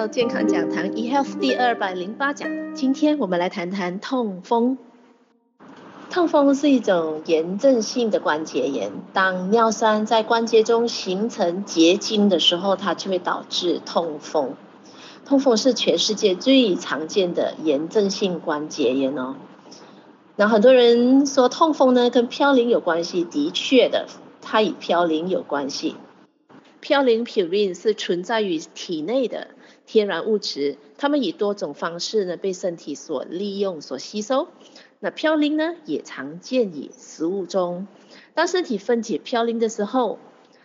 [0.00, 2.74] 到健康讲堂 eHealth 第二百零八讲。
[2.74, 4.78] 今天我们来谈谈痛风。
[6.08, 14.54] 痛风是一种炎症性的关节炎，当尿酸在关节中形成结晶的时候，它就会导致痛风。
[15.26, 19.34] 痛风是全世界最常见的炎症性关节炎哦。
[20.34, 24.06] 那很多人说痛风呢跟嘌呤有关系，的确的，
[24.40, 25.96] 它与嘌呤有关系。
[26.80, 29.48] 嘌呤 p u r i n 是存在于体内的
[29.92, 34.46] 天然物质，它们以多种方式呢被身体所利用、所吸收。
[35.00, 37.88] 那嘌呤呢也常见于食物中。
[38.34, 40.20] 当身体分解嘌呤的时候，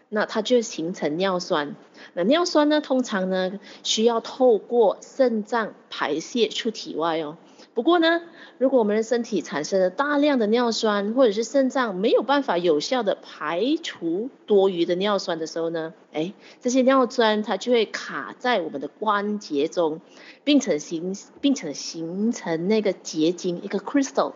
[0.10, 1.76] 那它就形成尿酸。
[2.14, 7.36] 那尿酸呢通常呢需要透过肾脏排泄出体外哦。
[7.76, 8.22] 不过呢，
[8.58, 20.00] 如果我们的身体产生了大量的尿酸，或者是肾脏没有办法有效的排除多余的尿酸的时候呢，哎，这些尿酸它就会卡在我们的关节中，
[20.46, 24.32] 并且形并且形成那个结晶一个 crystal。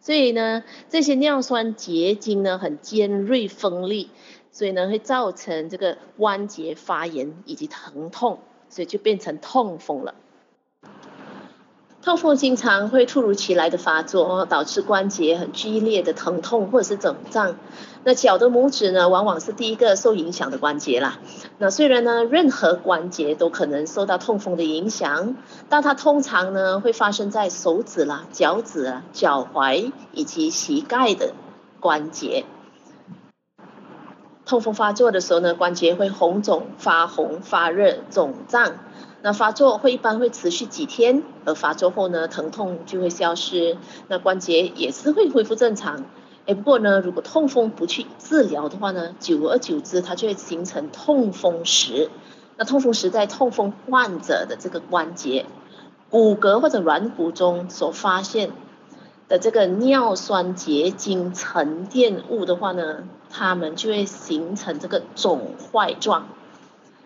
[0.00, 4.08] 所以呢，这些尿酸结晶呢很尖锐锋利，
[4.50, 8.38] 所以呢会造成这个关节发炎以及疼痛，
[8.70, 10.14] 所以就变成痛风了。
[12.00, 17.56] 痛风经常会突如其来的发作，导致关节很剧烈的疼痛或者是肿胀。
[18.04, 21.18] 那脚的拇指呢，往往是第一个受影响的关节啦。
[21.58, 25.36] 那虽然呢，任何关节都可能受到痛风的影响，
[25.68, 31.32] 但它通常呢会发生在手指啦、脚趾啊、脚踝以及膝盖的
[31.80, 32.44] 关节。
[34.46, 38.76] 痛风发作的时候呢，关节会红肿、发红、发热、肿胀。
[39.20, 46.04] 那发作会一般会持续几天，而发作后呢，疼痛就会消失，那关节也是会恢复正常。
[46.46, 52.10] 哎，不过呢，如果痛风不去治疗的话呢，久而久之，它就会形成痛风石。
[52.56, 55.46] 那痛风石在痛风患者的这个关节、
[56.10, 58.52] 骨骼或者软骨中所发现
[59.28, 66.28] 的这个尿酸结晶沉淀物的话呢，它们就会形成这个肿块状。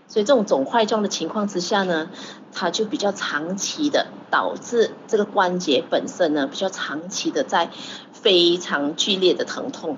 [0.08, 2.10] 所以这种肿块状的情况之下呢，
[2.52, 7.70] 它就比较长期的导致这个关节本身呢比较长期的在
[8.12, 9.96] 非常剧烈的疼痛。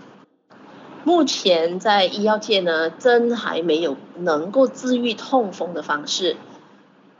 [1.02, 6.36] 目前在医药界呢，真还没有能够治愈痛风的方式。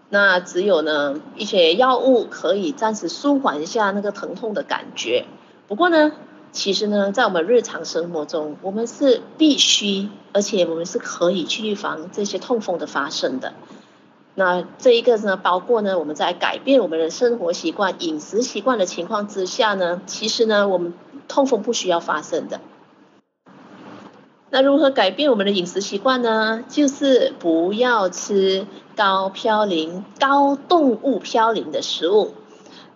[0.08, 5.26] 那只有呢一些药物可以暂时舒缓一下那个疼痛的感觉。
[5.66, 6.12] 不过呢。
[6.54, 13.52] 其实呢，在我们日常生活中，我们是必须，而且我们是可以去预防这些痛风的发生的。
[14.36, 20.94] 那这一个呢，包括呢，我们在改变我们的生活习惯、饮食习惯的情况之下呢，其实呢，我们
[21.26, 22.60] 痛风不需要发生的。
[24.50, 26.64] 那如何改变我们的饮食习惯呢？
[26.68, 32.34] 就是不要吃高嘌呤、高动物嘌呤的食物。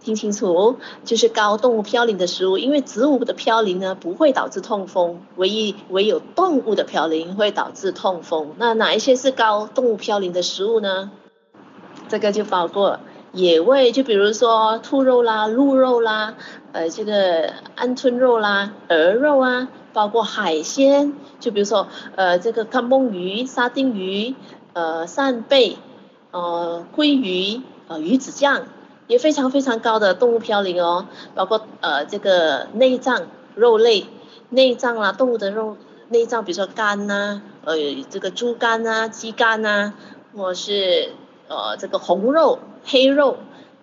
[0.09, 8.55] 听清楚，就是高动物嘌呤的食物，因为植物的嘌呤呢不会导致痛风，唯一唯有动物的嘌呤会导致痛风。
[8.57, 11.11] 那哪一些是高动物嘌呤的食物呢？
[12.09, 13.01] 这个就包括
[13.33, 16.37] 野味，就比如说兔肉啦、鹿肉啦，
[16.73, 24.35] 呃，这个鹌鹑肉啦、鹅肉啊，包括海鲜，就比如说呃，这个康梦鱼、沙丁鱼、
[24.73, 25.77] 呃，扇贝、
[26.31, 28.63] 呃，鲑鱼、呃，鱼子酱。
[29.09, 33.23] 也非常非常高的动物嘌呤哦，包括呃这个内脏
[33.57, 34.07] 肉类、
[34.51, 35.77] 内脏啦，动物的肉
[36.11, 37.77] 内脏，比如说肝呐、啊，呃
[38.09, 39.95] 这个猪肝呐、鸡肝呐，
[40.37, 41.09] 或是
[41.49, 43.39] 呃这个红肉、黑肉，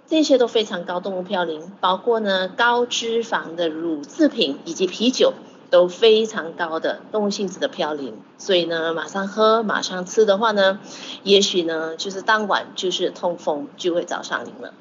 [0.08, 5.34] 这些都非常高动物嘌呤，包括呢高脂肪的乳制品以及啤酒
[5.72, 10.80] 都非常高的动物性质的嘌呤，所以呢马上喝马上吃的话呢，
[11.24, 14.74] 也许呢就是当晚就是痛风就会找上您了。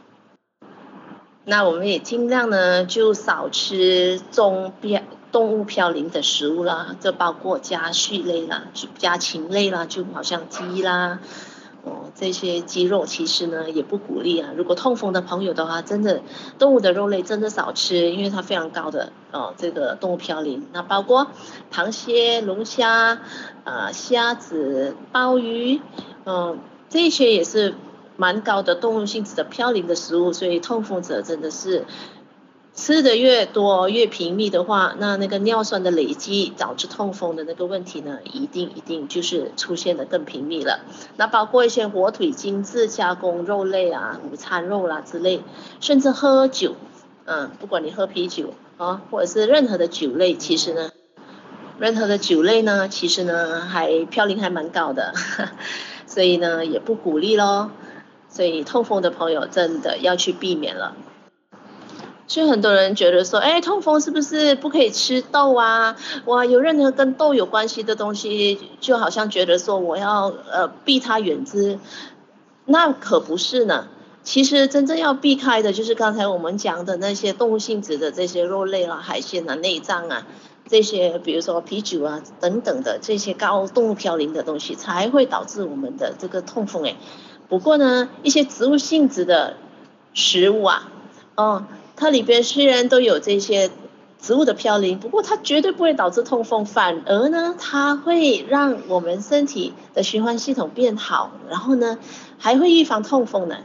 [1.46, 11.18] 那我们也尽量呢，就少吃中标动物嘌呤的食物啦，这包括家畜类啦、家禽类啦，就好像鸡啦，
[11.84, 14.52] 哦这些鸡肉其实呢也不鼓励啊。
[14.56, 16.22] 如果痛风的朋友的话，真的
[16.58, 20.62] 动物的肉类真的少吃，因为它非常高的哦这个动物嘌呤。
[20.72, 21.26] 那包括
[21.70, 23.20] 螃蟹、龙虾、
[23.64, 25.82] 啊、虾子、鲍鱼，
[26.24, 26.58] 嗯、
[26.88, 27.74] 这些也是。
[28.16, 31.84] 蛮高的动物性质的嘌呤的食物，所以痛风者真的是
[32.74, 40.80] 吃的越多越频密的话，那那个尿酸的累积导致痛风的那个问题呢，一定一定就是出现的更频密了。
[41.16, 45.42] 那包括一些火腿、精致加工肉类啊、午餐肉啦、之类，
[45.80, 46.74] 甚至喝酒，
[47.26, 50.90] 嗯，不管你喝啤酒啊，或者是任何的酒类，其实呢，
[51.78, 55.12] 任何的酒类呢，其实呢还嘌呤还蛮高的，
[56.08, 57.70] 所以呢也不鼓励咯。
[58.34, 60.96] 所以痛风的朋友真的要去避免了。
[62.26, 65.94] 所以很多人觉得说，哎，痛风是不是不可以吃豆啊？
[66.24, 71.78] 哇，有任何跟豆有关系的东西，就好像觉得说我要呃避它远之，
[72.64, 73.86] 那可不是呢。
[74.24, 80.26] 其实真正要避开的就是刚才我们讲的那些动物性质的这些肉类啦、海鲜啊、内脏啊
[80.66, 86.96] 这些，比如说啤酒啊等等的这些高动物嘌呤的东西，才会导致我们的这个痛风哎。
[87.48, 89.56] 不过呢，一些植物性质的
[90.12, 90.90] 食物啊，
[91.36, 91.64] 哦。
[91.96, 93.70] 它里边虽然都有这些
[94.20, 101.98] 植物的嘌呤，不过它绝对不会导致痛风，反而呢，它会让我们身体的循环系统变好，然后呢，
[102.36, 103.58] 还会预防痛风呢。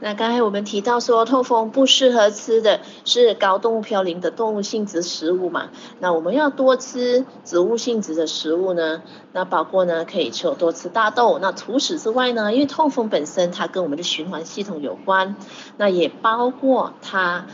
[0.00, 5.70] 那刚才我们提到说，痛风不适合吃的是高动物嘌呤的动物性质食物嘛？
[6.00, 9.02] 那我们要多吃植物性质的食物呢？
[9.32, 11.38] 那包括呢，可以吃多吃大豆。
[11.40, 15.36] 那除此之外呢，因为痛风本身它跟我们的循环系统有关，
[15.76, 17.46] 那也包括它。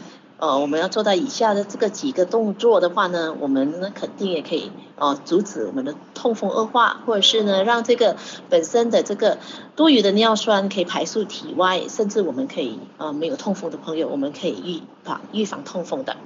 [0.42, 8.16] 呃，我们要做到以下的这个几个动作的话呢，我们呢肯定也可以呃阻止我们的痛风恶化，或者是呢让这个
[8.50, 9.38] 本身的这个
[9.76, 16.16] 多余的尿酸可以排出体外，甚至我们可以呃没有痛风的朋友，我们可以预防预防痛风的。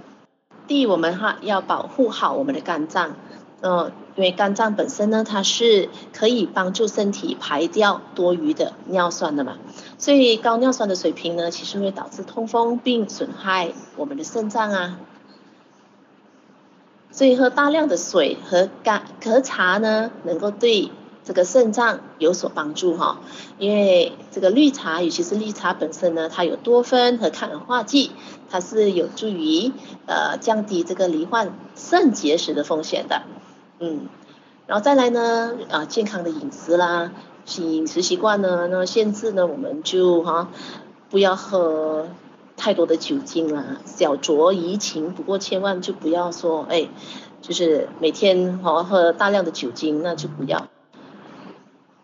[0.66, 3.16] 第一，我们哈要保护好我们的肝脏。
[3.68, 9.58] 嗯，因为肝脏本身呢，它是可以帮助身体排掉多余的尿酸的嘛，
[9.98, 15.00] 所以高尿酸的水平呢，其实会导致痛风并损害我们的肾脏啊。
[17.10, 20.92] 所以喝大量的水和干和茶呢，能够对
[21.24, 23.18] 这个肾脏有所帮助哈。
[23.58, 28.12] 因为这个绿茶，尤其是绿茶本身呢，它有多酚和抗氧化剂，
[28.48, 29.72] 它是有助于
[30.06, 33.22] 呃降低这个罹患肾结石的风险的。
[33.78, 34.08] 嗯，
[34.66, 37.12] 然后再来呢，啊，健康的饮食啦，
[37.58, 40.48] 饮食习惯呢，那限制呢，我们就哈、
[41.10, 42.08] 不要喝
[42.56, 46.88] 太多的酒精啦，小酌怡情，不过千万就不要说，哎，
[47.42, 50.68] 就是每天哈、啊、喝大量的酒精，那就不要。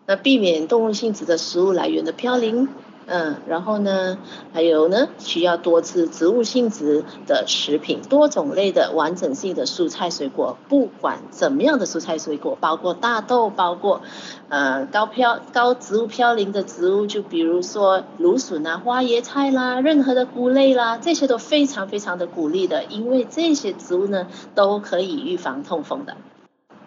[0.05, 2.67] 那避免动物性质的食物来源的嘌呤。
[3.05, 4.17] 嗯，然后呢，
[4.53, 14.01] 还有呢，需要多吃植物性质的食品，多种类的完整性的蔬菜水果，不管怎么样的蔬菜水果，包括大豆，包括
[14.47, 26.15] 呃高嘌高植物嘌呤的植物，就比如说芦笋啊、花椰菜啦，任何的菇类啦，这些都非常非常的鼓励的，因为这些植物呢都可以预防痛风的。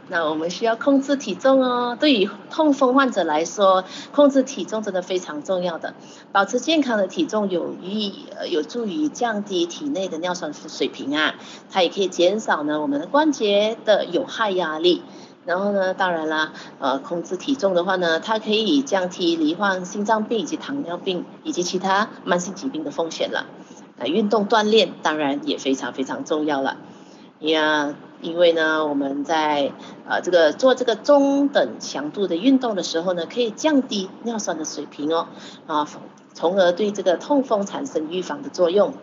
[0.08, 1.96] 那我们需要控制体重哦。
[1.98, 5.94] 对于痛风患者来说，控制体重真的非常重要的。
[6.30, 11.34] 保持健康的体重有益，呃，有助于降低体内的尿酸水平啊。
[11.70, 15.02] 它也可以减少呢我们的关节的有害压力。
[15.44, 23.46] 然后呢，当然啦，呃，控制体重的话呢，它可以降低罹患心脏病以及糖尿病以及其他慢性疾病的风险了。
[23.98, 26.76] 呃运动锻炼当然也非常非常重要了。
[27.38, 29.72] 呀，因为呢，我们在
[30.08, 35.28] 呃这个做这个中等强度的运动的时候呢，可以降低尿酸的水平哦，
[35.66, 35.86] 啊，
[36.32, 38.94] 从而对这个痛风产生预防的作用。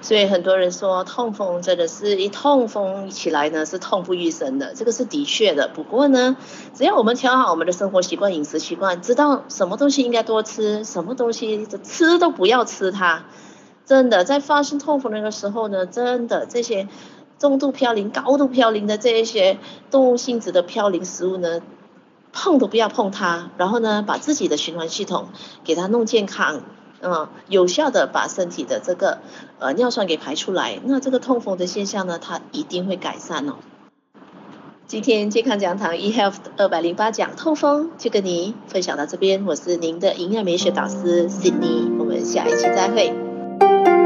[0.00, 5.68] 所以很多人说痛风真的是一痛风起来呢是痛不欲生的，这个是的确的。
[5.68, 6.36] 不过呢，
[6.72, 13.24] 只要我们调好我们的生活习惯、饮食习惯，知道什么东西应该多吃，什么东西吃都不要吃它。
[13.84, 16.88] 真的，在发生痛风那个时候呢，真的这些。
[17.38, 19.58] 中度嘌呤、高度嘌呤的这一些
[19.90, 21.60] 动物性质的嘌呤食物呢，
[22.32, 23.50] 碰都不要碰它。
[23.56, 25.28] 然后呢，把自己的循环系统
[25.64, 26.62] 给它弄健康，
[27.00, 29.18] 嗯，有效的把身体的这个
[29.60, 33.54] 呃尿酸给排出来，那这个痛风的现象呢，它一定会改善哦。
[34.88, 43.97] 今天健康讲堂 eHealth 二百零八讲痛风就跟你分享到这边，我是您的营养美学导师 Sydney，我们下一期再会。